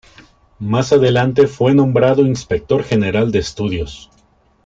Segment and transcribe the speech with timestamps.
[0.57, 4.09] Más adelante fue nombrado inspector general de estudios.